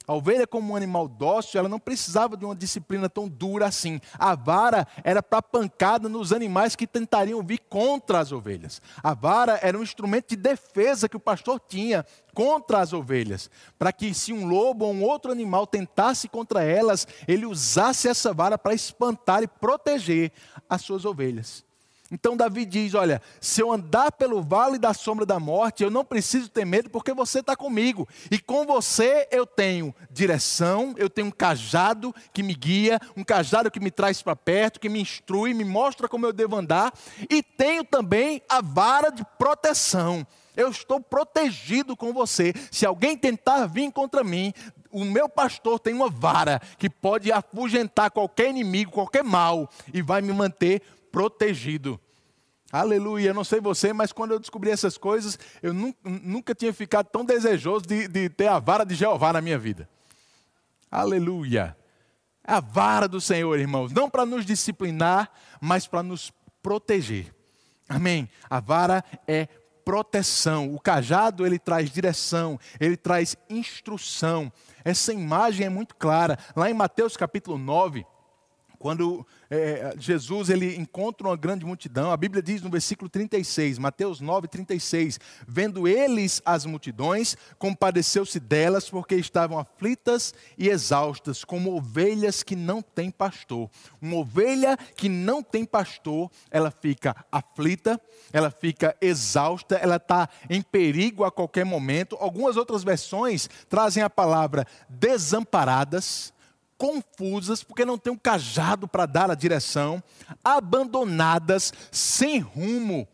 [0.06, 4.00] A ovelha, como um animal dócil, ela não precisava de uma disciplina tão dura assim.
[4.18, 8.82] A vara era para pancada nos animais que tentariam vir contra as ovelhas.
[9.02, 13.92] A vara era um instrumento de defesa que o pastor tinha contra as ovelhas, para
[13.92, 18.58] que se um lobo ou um outro animal tentasse contra elas, ele usasse essa vara
[18.58, 20.32] para espantar e proteger
[20.68, 21.64] as suas ovelhas.
[22.12, 26.04] Então Davi diz: Olha, se eu andar pelo vale da sombra da morte, eu não
[26.04, 28.06] preciso ter medo, porque você está comigo.
[28.30, 33.70] E com você eu tenho direção, eu tenho um cajado que me guia, um cajado
[33.70, 36.92] que me traz para perto, que me instrui, me mostra como eu devo andar,
[37.30, 40.26] e tenho também a vara de proteção.
[40.54, 42.52] Eu estou protegido com você.
[42.70, 44.52] Se alguém tentar vir contra mim,
[44.90, 50.20] o meu pastor tem uma vara que pode afugentar qualquer inimigo, qualquer mal, e vai
[50.20, 51.01] me manter protegido.
[52.72, 53.28] Aleluia.
[53.28, 57.22] Eu não sei você, mas quando eu descobri essas coisas, eu nunca, tinha ficado tão
[57.24, 59.88] desejoso de, de ter a vara de Jeová na minha vida.
[60.90, 61.76] Aleluia.
[62.42, 67.34] A vara do Senhor, irmãos, não para nos disciplinar, mas para nos proteger.
[67.88, 68.28] Amém.
[68.48, 69.46] A vara é
[69.84, 70.74] proteção.
[70.74, 74.50] O cajado ele traz direção, ele traz instrução.
[74.84, 76.38] Essa imagem é muito clara.
[76.56, 78.06] Lá em Mateus capítulo 9,
[78.82, 84.20] quando é, Jesus ele encontra uma grande multidão, a Bíblia diz no versículo 36, Mateus
[84.20, 92.42] 9, 36, vendo eles as multidões, compadeceu-se delas, porque estavam aflitas e exaustas, como ovelhas
[92.42, 93.70] que não têm pastor.
[94.00, 98.00] Uma ovelha que não tem pastor, ela fica aflita,
[98.32, 102.16] ela fica exausta, ela está em perigo a qualquer momento.
[102.18, 106.32] Algumas outras versões trazem a palavra desamparadas
[106.82, 110.02] confusas, porque não tem um cajado para dar a direção,
[110.42, 113.06] abandonadas, sem rumo.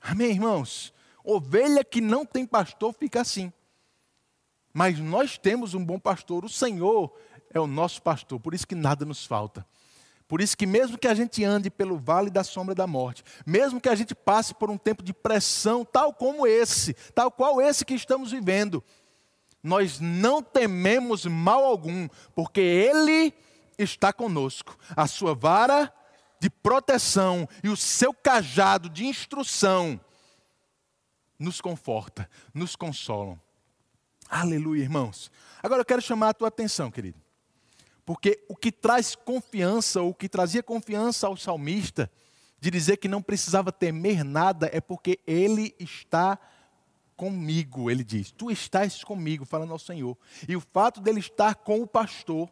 [0.00, 0.94] Amém, irmãos?
[1.22, 3.52] Ovelha que não tem pastor fica assim.
[4.72, 7.14] Mas nós temos um bom pastor, o Senhor
[7.52, 9.66] é o nosso pastor, por isso que nada nos falta.
[10.26, 13.78] Por isso que mesmo que a gente ande pelo vale da sombra da morte, mesmo
[13.78, 17.84] que a gente passe por um tempo de pressão, tal como esse, tal qual esse
[17.84, 18.82] que estamos vivendo,
[19.66, 23.34] nós não tememos mal algum, porque Ele
[23.76, 24.78] está conosco.
[24.96, 25.92] A sua vara
[26.38, 30.00] de proteção e o seu cajado de instrução
[31.36, 33.40] nos conforta, nos consolam.
[34.28, 35.30] Aleluia, irmãos.
[35.60, 37.20] Agora eu quero chamar a tua atenção, querido.
[38.04, 42.08] Porque o que traz confiança, o que trazia confiança ao salmista,
[42.60, 46.38] de dizer que não precisava temer nada, é porque ele está
[47.16, 48.30] comigo, ele diz.
[48.30, 50.16] Tu estás comigo, falando ao Senhor.
[50.48, 52.48] E o fato dele estar com o pastor,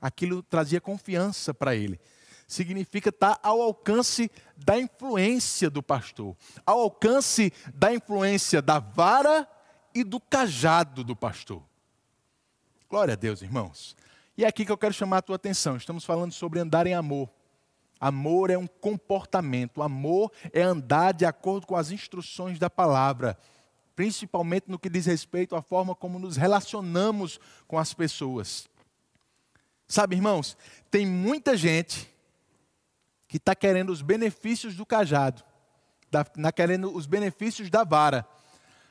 [0.00, 2.00] aquilo trazia confiança para ele.
[2.46, 9.48] Significa estar ao alcance da influência do pastor, ao alcance da influência da vara
[9.92, 11.62] e do cajado do pastor.
[12.88, 13.96] Glória a Deus, irmãos.
[14.38, 15.76] E é aqui que eu quero chamar a tua atenção.
[15.76, 17.28] Estamos falando sobre andar em amor.
[17.98, 23.38] Amor é um comportamento, amor é andar de acordo com as instruções da palavra
[23.96, 28.68] principalmente no que diz respeito à forma como nos relacionamos com as pessoas.
[29.88, 30.56] Sabe, irmãos,
[30.90, 32.14] tem muita gente
[33.26, 35.42] que está querendo os benefícios do cajado,
[36.04, 38.28] está querendo os benefícios da vara,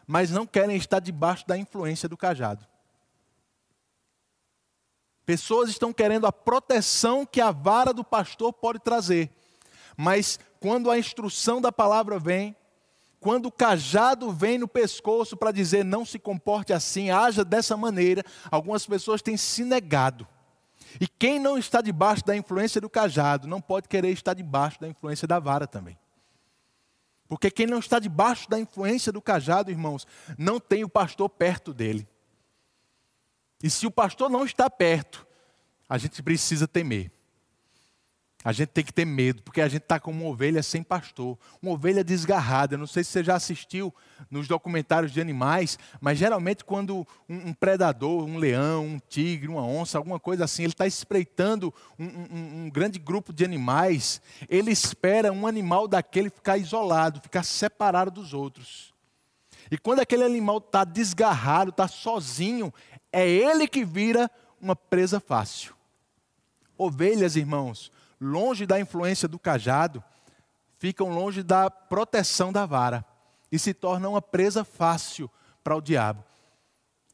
[0.07, 2.65] mas não querem estar debaixo da influência do cajado.
[5.25, 9.29] Pessoas estão querendo a proteção que a vara do pastor pode trazer,
[9.95, 12.55] mas quando a instrução da palavra vem,
[13.19, 18.23] quando o cajado vem no pescoço para dizer não se comporte assim, haja dessa maneira,
[18.51, 20.27] algumas pessoas têm se negado.
[20.99, 24.87] E quem não está debaixo da influência do cajado não pode querer estar debaixo da
[24.87, 25.97] influência da vara também.
[27.27, 30.05] Porque quem não está debaixo da influência do cajado, irmãos,
[30.37, 32.07] não tem o pastor perto dele.
[33.63, 35.25] E se o pastor não está perto,
[35.89, 37.11] a gente precisa temer.
[38.45, 41.35] A gente tem que ter medo, porque a gente está como uma ovelha sem pastor,
[41.59, 42.75] uma ovelha desgarrada.
[42.75, 43.91] Eu não sei se você já assistiu
[44.29, 49.65] nos documentários de animais, mas geralmente quando um, um predador, um leão, um tigre, uma
[49.65, 54.69] onça, alguma coisa assim, ele está espreitando um, um, um grande grupo de animais, ele
[54.69, 58.93] espera um animal daquele ficar isolado, ficar separado dos outros.
[59.71, 62.71] E quando aquele animal está desgarrado, está sozinho,
[63.11, 64.29] é ele que vira
[64.61, 65.73] uma presa fácil.
[66.77, 67.91] Ovelhas, irmãos,
[68.25, 70.03] longe da influência do cajado,
[70.77, 73.05] ficam longe da proteção da vara
[73.51, 75.29] e se tornam uma presa fácil
[75.63, 76.23] para o diabo.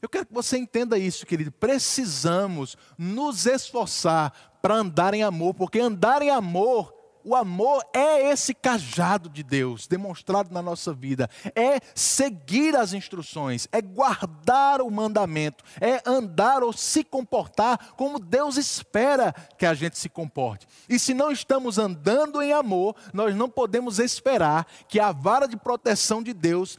[0.00, 1.52] Eu quero que você entenda isso, querido.
[1.52, 6.92] Precisamos nos esforçar para andar em amor, porque andar em amor
[7.24, 13.68] o amor é esse cajado de Deus demonstrado na nossa vida, é seguir as instruções,
[13.72, 19.98] é guardar o mandamento, é andar ou se comportar como Deus espera que a gente
[19.98, 20.66] se comporte.
[20.88, 25.56] E se não estamos andando em amor, nós não podemos esperar que a vara de
[25.56, 26.78] proteção de Deus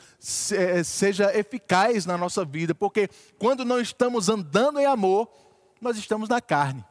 [0.52, 5.30] eh, seja eficaz na nossa vida, porque quando não estamos andando em amor,
[5.82, 6.84] nós estamos na carne.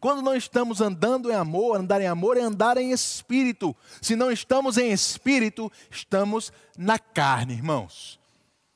[0.00, 3.76] Quando não estamos andando em amor, andar em amor é andar em espírito.
[4.00, 8.18] Se não estamos em espírito, estamos na carne, irmãos.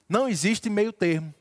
[0.07, 1.35] Não existe meio termo.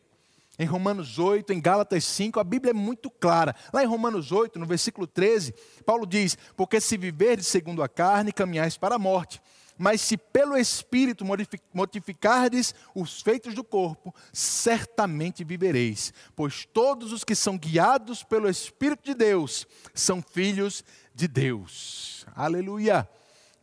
[0.57, 3.55] Em Romanos 8, em Gálatas 5, a Bíblia é muito clara.
[3.73, 5.53] Lá em Romanos 8, no versículo 13,
[5.85, 9.41] Paulo diz: Porque se viverdes segundo a carne, caminhais para a morte.
[9.83, 11.25] Mas se pelo Espírito
[11.73, 16.13] mortificardes os feitos do corpo, certamente vivereis.
[16.37, 22.25] Pois todos os que são guiados pelo Espírito de Deus são filhos de Deus.
[22.33, 23.09] Aleluia.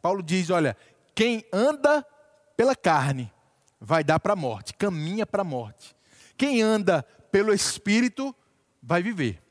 [0.03, 0.77] Paulo diz: olha,
[1.15, 2.07] quem anda
[2.55, 3.33] pela carne
[3.81, 5.97] vai dar para a morte, caminha para a morte.
[6.37, 7.03] Quem anda
[7.33, 8.37] pelo Espírito
[8.83, 9.43] vai viver.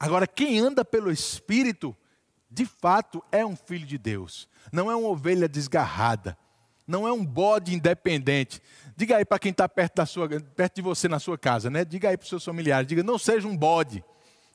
[0.00, 1.94] Agora, quem anda pelo Espírito,
[2.54, 6.36] de fato, é um filho de Deus não é uma ovelha desgarrada,
[6.86, 8.60] não é um bode independente.
[8.96, 11.84] Diga aí para quem está perto, da sua, perto de você na sua casa, né?
[11.84, 14.04] Diga aí para os seus familiares, diga, não seja um bode,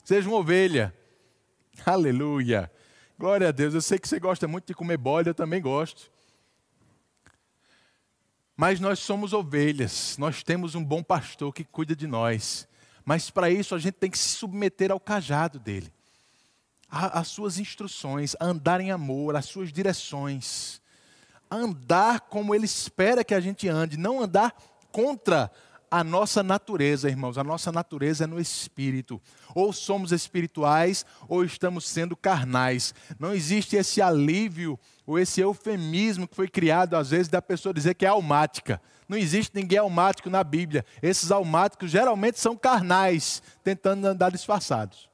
[0.04, 0.94] seja uma ovelha.
[1.86, 2.72] Aleluia.
[3.18, 3.74] Glória a Deus.
[3.74, 6.12] Eu sei que você gosta muito de comer bode, eu também gosto.
[8.56, 12.68] Mas nós somos ovelhas, nós temos um bom pastor que cuida de nós.
[13.06, 15.92] Mas para isso a gente tem que se submeter ao cajado dele
[16.90, 20.82] as suas instruções, a andar em amor, as suas direções,
[21.50, 24.56] a andar como Ele espera que a gente ande, não andar
[24.92, 25.52] contra
[25.92, 27.38] a nossa natureza, irmãos.
[27.38, 29.20] A nossa natureza é no espírito.
[29.56, 32.94] Ou somos espirituais ou estamos sendo carnais.
[33.20, 37.96] Não existe esse alívio ou esse eufemismo que foi criado às vezes da pessoa dizer
[37.96, 38.82] que é almática.
[39.08, 40.86] Não existe ninguém almático na Bíblia.
[41.02, 45.09] Esses almáticos geralmente são carnais, tentando andar disfarçados.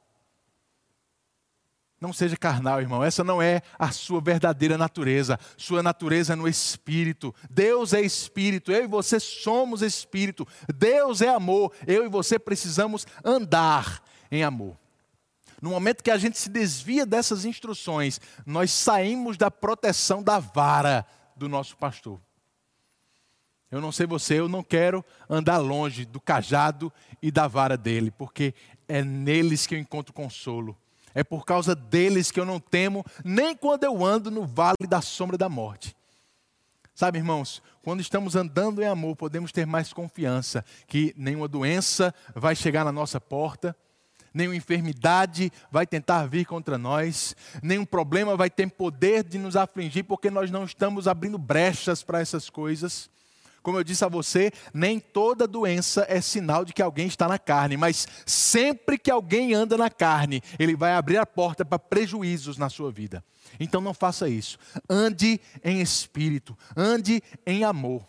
[2.06, 3.04] Não seja carnal, irmão.
[3.04, 5.40] Essa não é a sua verdadeira natureza.
[5.58, 7.34] Sua natureza é no espírito.
[7.50, 8.72] Deus é espírito.
[8.72, 10.48] Eu e você somos espírito.
[10.72, 11.74] Deus é amor.
[11.88, 14.78] Eu e você precisamos andar em amor.
[15.60, 21.08] No momento que a gente se desvia dessas instruções, nós saímos da proteção da vara
[21.36, 22.22] do nosso pastor.
[23.72, 28.12] Eu não sei você, eu não quero andar longe do cajado e da vara dele,
[28.12, 28.54] porque
[28.88, 30.78] é neles que eu encontro consolo
[31.16, 35.02] é por causa deles que eu não temo, nem quando eu ando no vale da
[35.02, 35.96] sombra da morte.
[36.94, 42.56] Sabe, irmãos, quando estamos andando em amor, podemos ter mais confiança que nenhuma doença vai
[42.56, 43.76] chegar na nossa porta,
[44.34, 50.04] nenhuma enfermidade vai tentar vir contra nós, nenhum problema vai ter poder de nos afligir,
[50.04, 53.10] porque nós não estamos abrindo brechas para essas coisas.
[53.66, 57.40] Como eu disse a você, nem toda doença é sinal de que alguém está na
[57.40, 62.60] carne, mas sempre que alguém anda na carne, ele vai abrir a porta para prejuízos
[62.60, 63.26] na sua vida.
[63.60, 64.60] Então não faça isso.
[64.88, 68.04] Ande em espírito, ande em amor.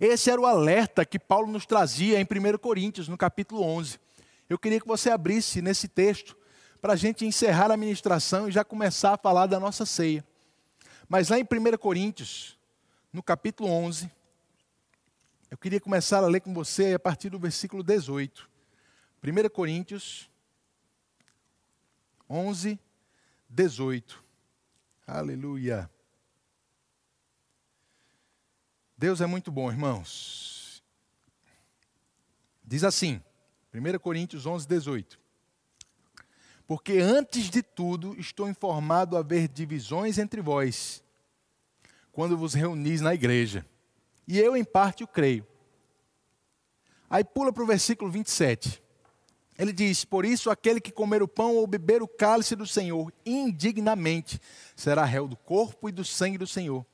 [0.00, 4.00] Esse era o alerta que Paulo nos trazia em 1 Coríntios, no capítulo 11.
[4.48, 6.34] Eu queria que você abrisse nesse texto
[6.80, 10.24] para a gente encerrar a ministração e já começar a falar da nossa ceia.
[11.06, 12.56] Mas lá em 1 Coríntios,
[13.12, 14.10] no capítulo 11,
[15.50, 18.48] eu queria começar a ler com você a partir do versículo 18.
[19.22, 20.30] 1 Coríntios
[22.28, 22.78] 11,
[23.48, 24.22] 18.
[25.04, 25.90] Aleluia.
[28.96, 30.84] Deus é muito bom, irmãos.
[32.62, 33.20] Diz assim,
[33.74, 35.18] 1 Coríntios 11, 18.
[36.64, 41.02] Porque antes de tudo estou informado haver divisões entre vós,
[42.12, 43.66] quando vos reunis na igreja.
[44.30, 45.44] E eu, em parte, o creio.
[47.10, 48.80] Aí pula para o versículo 27.
[49.58, 53.12] Ele diz: Por isso, aquele que comer o pão ou beber o cálice do Senhor
[53.26, 54.40] indignamente
[54.76, 56.86] será réu do corpo e do sangue do Senhor.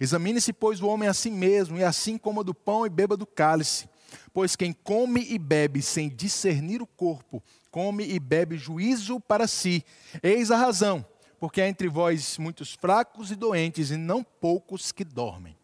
[0.00, 3.24] Examine-se, pois, o homem a si mesmo, e assim coma do pão e beba do
[3.24, 3.88] cálice.
[4.32, 9.84] Pois quem come e bebe sem discernir o corpo, come e bebe juízo para si.
[10.24, 11.06] Eis a razão,
[11.38, 15.59] porque há entre vós muitos fracos e doentes, e não poucos que dormem.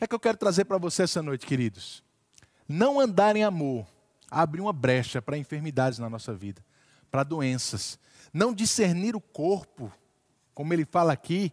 [0.00, 2.02] Que é que eu quero trazer para você essa noite, queridos?
[2.66, 3.86] Não andar em amor
[4.30, 6.64] abre uma brecha para enfermidades na nossa vida,
[7.10, 7.98] para doenças.
[8.32, 9.92] Não discernir o corpo,
[10.54, 11.52] como ele fala aqui,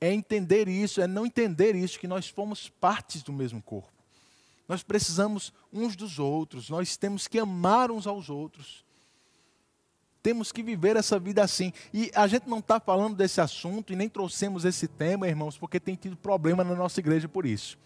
[0.00, 3.92] é entender isso, é não entender isso, que nós fomos partes do mesmo corpo.
[4.66, 8.83] Nós precisamos uns dos outros, nós temos que amar uns aos outros.
[10.24, 11.70] Temos que viver essa vida assim.
[11.92, 15.78] E a gente não está falando desse assunto e nem trouxemos esse tema, irmãos, porque
[15.78, 17.76] tem tido problema na nossa igreja por isso.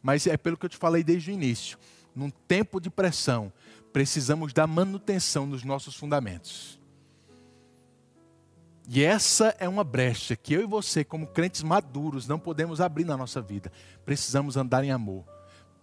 [0.00, 1.76] Mas é pelo que eu te falei desde o início
[2.14, 3.52] num tempo de pressão,
[3.92, 6.78] precisamos dar manutenção nos nossos fundamentos.
[8.88, 13.04] E essa é uma brecha que eu e você, como crentes maduros, não podemos abrir
[13.04, 13.72] na nossa vida.
[14.04, 15.24] Precisamos andar em amor.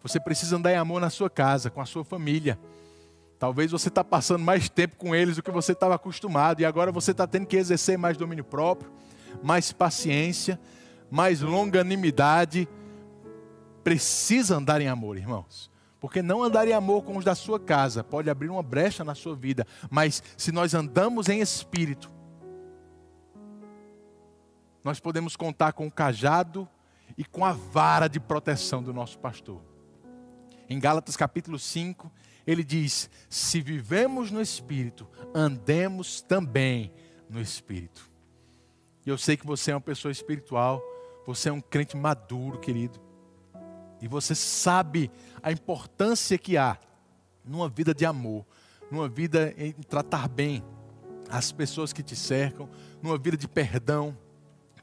[0.04, 2.58] Você precisa andar em amor na sua casa, com a sua família.
[3.40, 6.92] Talvez você está passando mais tempo com eles do que você estava acostumado, e agora
[6.92, 8.92] você está tendo que exercer mais domínio próprio,
[9.44, 10.60] mais paciência,
[11.12, 12.68] mais longanimidade.
[13.84, 15.70] Precisa andar em amor, irmãos.
[16.00, 19.16] Porque não andar em amor com os da sua casa pode abrir uma brecha na
[19.16, 22.12] sua vida, mas se nós andamos em espírito,
[24.84, 26.68] nós podemos contar com o cajado
[27.18, 29.62] e com a vara de proteção do nosso pastor.
[30.70, 32.12] Em Gálatas capítulo 5,
[32.48, 36.94] ele diz: Se vivemos no espírito, andemos também
[37.30, 38.10] no espírito.
[39.06, 40.82] E eu sei que você é uma pessoa espiritual,
[41.26, 43.00] você é um crente maduro, querido.
[44.02, 45.12] E você sabe
[45.44, 46.78] a importância que há
[47.44, 48.46] numa vida de amor,
[48.90, 50.64] numa vida em tratar bem
[51.30, 52.70] as pessoas que te cercam,
[53.02, 54.18] numa vida de perdão,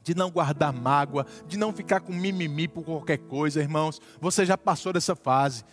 [0.03, 3.99] de não guardar mágoa, de não ficar com mimimi por qualquer coisa, irmãos.
[4.21, 5.63] Você já passou dessa fase.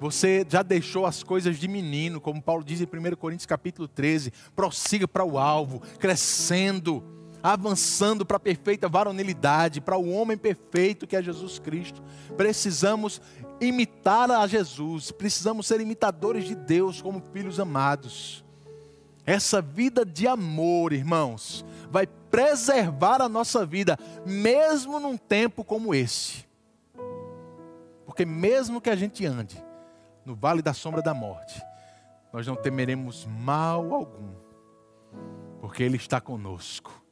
[0.00, 4.32] Você já deixou as coisas de menino, como Paulo diz em 1 Coríntios capítulo 13,
[4.54, 7.02] prossiga para o alvo, crescendo
[7.42, 12.02] avançando para a perfeita varonilidade, para o homem perfeito que é Jesus Cristo.
[12.36, 13.20] Precisamos
[13.60, 18.44] imitar a Jesus, precisamos ser imitadores de Deus como filhos amados.
[19.24, 23.96] Essa vida de amor, irmãos, vai preservar a nossa vida,
[24.26, 26.44] mesmo num tempo como esse.
[28.04, 29.67] Porque, mesmo que a gente ande
[30.28, 31.60] no vale da sombra da morte,
[32.30, 34.34] nós não temeremos mal algum,
[35.58, 37.02] porque Ele está conosco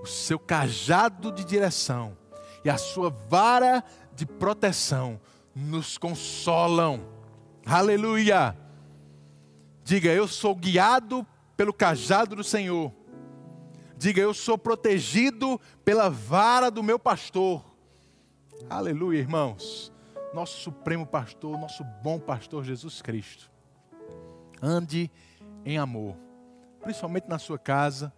[0.00, 2.16] o seu cajado de direção
[2.64, 3.82] e a sua vara
[4.14, 5.20] de proteção
[5.54, 7.04] nos consolam.
[7.66, 8.56] Aleluia!
[9.82, 11.26] Diga, eu sou guiado
[11.56, 12.92] pelo cajado do Senhor.
[13.96, 17.62] Diga, eu sou protegido pela vara do meu pastor.
[18.68, 19.92] Aleluia, irmãos.
[20.32, 23.50] Nosso supremo pastor, nosso bom pastor Jesus Cristo.
[24.62, 25.10] Ande
[25.64, 26.16] em amor,
[26.80, 28.12] principalmente na sua casa.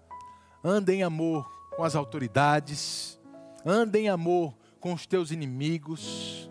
[0.63, 3.19] Ande em amor com as autoridades,
[3.65, 6.51] anda em amor com os teus inimigos.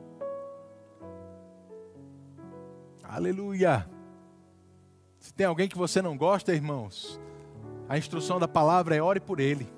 [3.04, 3.88] Aleluia.
[5.20, 7.22] Se tem alguém que você não gosta, irmãos,
[7.88, 9.72] a instrução da palavra é ore por ele.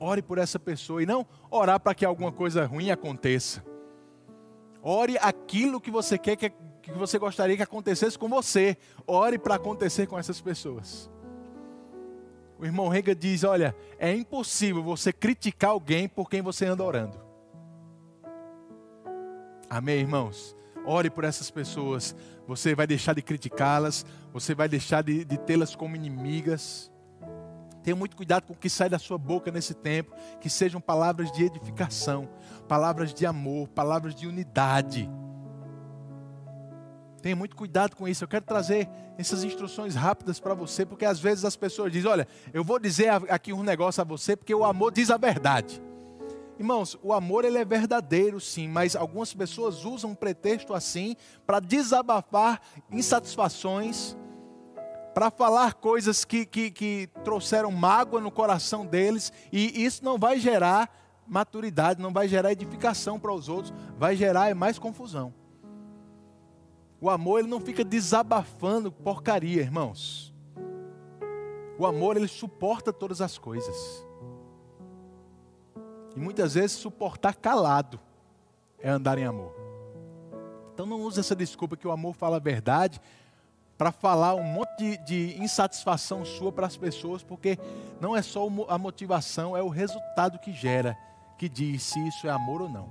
[0.00, 3.64] Ore por essa pessoa e não orar para que alguma coisa ruim aconteça.
[4.88, 6.48] Ore aquilo que você quer que,
[6.80, 8.76] que você gostaria que acontecesse com você.
[9.04, 11.10] Ore para acontecer com essas pessoas.
[12.56, 17.20] O irmão Rega diz: Olha, é impossível você criticar alguém por quem você anda orando.
[19.68, 20.56] Amém, irmãos?
[20.84, 22.14] Ore por essas pessoas.
[22.46, 26.92] Você vai deixar de criticá-las, você vai deixar de, de tê-las como inimigas.
[27.86, 31.30] Tenha muito cuidado com o que sai da sua boca nesse tempo, que sejam palavras
[31.30, 32.28] de edificação,
[32.66, 35.08] palavras de amor, palavras de unidade.
[37.22, 38.24] Tenha muito cuidado com isso.
[38.24, 42.26] Eu quero trazer essas instruções rápidas para você, porque às vezes as pessoas dizem: Olha,
[42.52, 45.80] eu vou dizer aqui um negócio a você, porque o amor diz a verdade.
[46.58, 51.14] Irmãos, o amor ele é verdadeiro sim, mas algumas pessoas usam um pretexto assim
[51.46, 52.60] para desabafar
[52.90, 54.16] insatisfações,
[55.16, 60.38] para falar coisas que, que, que trouxeram mágoa no coração deles, e isso não vai
[60.38, 60.94] gerar
[61.26, 65.32] maturidade, não vai gerar edificação para os outros, vai gerar mais confusão.
[67.00, 70.34] O amor ele não fica desabafando porcaria, irmãos.
[71.78, 74.06] O amor ele suporta todas as coisas.
[76.14, 77.98] E muitas vezes suportar calado
[78.78, 79.54] é andar em amor.
[80.74, 83.00] Então não use essa desculpa que o amor fala a verdade
[83.78, 87.58] para falar um monte de, de insatisfação sua para as pessoas, porque
[88.00, 90.96] não é só a motivação, é o resultado que gera,
[91.38, 92.88] que diz se isso é amor ou não.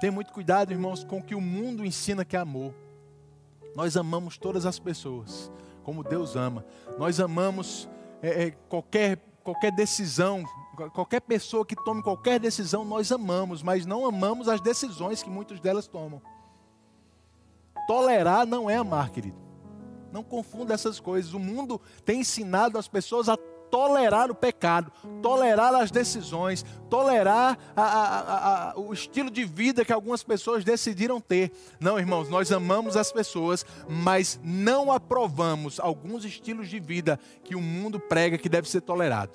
[0.00, 2.74] Tenha muito cuidado, irmãos, com o que o mundo ensina que é amor.
[3.74, 5.50] Nós amamos todas as pessoas,
[5.82, 6.64] como Deus ama.
[6.98, 7.88] Nós amamos
[8.20, 10.44] é, é, qualquer, qualquer decisão,
[10.92, 15.60] qualquer pessoa que tome qualquer decisão, nós amamos, mas não amamos as decisões que muitas
[15.60, 16.20] delas tomam.
[17.86, 19.40] Tolerar não é amar, querido.
[20.12, 21.32] Não confunda essas coisas.
[21.32, 23.36] O mundo tem ensinado as pessoas a
[23.72, 29.92] tolerar o pecado, tolerar as decisões, tolerar a, a, a, o estilo de vida que
[29.94, 31.50] algumas pessoas decidiram ter.
[31.80, 37.62] Não, irmãos, nós amamos as pessoas, mas não aprovamos alguns estilos de vida que o
[37.62, 39.32] mundo prega que deve ser tolerado.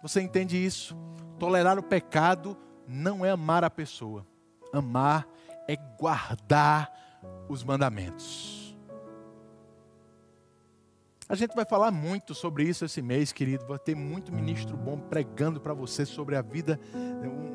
[0.00, 0.96] Você entende isso?
[1.40, 4.24] Tolerar o pecado não é amar a pessoa.
[4.78, 5.26] Amar
[5.68, 6.92] é guardar
[7.48, 8.76] os mandamentos.
[11.26, 13.66] A gente vai falar muito sobre isso esse mês, querido.
[13.66, 16.78] Vai ter muito ministro bom pregando para você sobre a vida,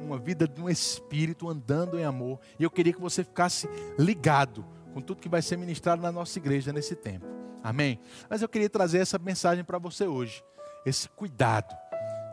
[0.03, 2.39] uma vida de um espírito andando em amor.
[2.57, 6.39] E eu queria que você ficasse ligado com tudo que vai ser ministrado na nossa
[6.39, 7.27] igreja nesse tempo.
[7.63, 7.99] Amém?
[8.27, 10.43] Mas eu queria trazer essa mensagem para você hoje.
[10.83, 11.75] Esse cuidado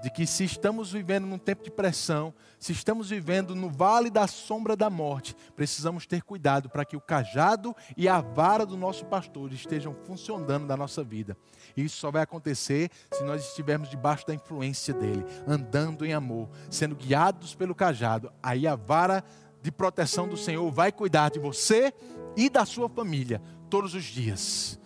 [0.03, 4.26] de que se estamos vivendo num tempo de pressão, se estamos vivendo no vale da
[4.26, 9.05] sombra da morte, precisamos ter cuidado para que o cajado e a vara do nosso
[9.07, 11.36] pastor estejam funcionando na nossa vida.
[11.76, 16.94] Isso só vai acontecer se nós estivermos debaixo da influência dele, andando em amor, sendo
[16.94, 18.32] guiados pelo cajado.
[18.42, 19.24] Aí a vara
[19.62, 21.92] de proteção do Senhor vai cuidar de você
[22.36, 24.78] e da sua família todos os dias.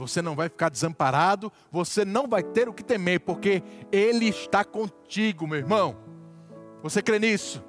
[0.00, 4.64] Você não vai ficar desamparado, você não vai ter o que temer, porque Ele está
[4.64, 5.94] contigo, meu irmão.
[6.82, 7.62] Você crê nisso?